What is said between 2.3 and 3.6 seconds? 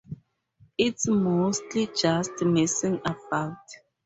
messing about..!